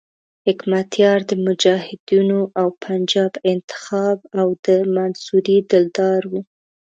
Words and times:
حکمتیار 0.47 1.19
د 1.29 1.31
مجاهدینو 1.45 2.39
او 2.59 2.67
پنجاب 2.85 3.33
انتخاب 3.53 4.17
او 4.39 4.47
د 4.65 4.67
منصوري 4.95 5.57
دلدار 5.71 6.21
وو. 6.31 6.41